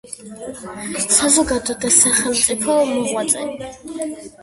საზოგადო 1.17 1.77
და 1.85 1.93
სახელმწიფო 1.99 2.81
მოღვაწე. 2.97 3.49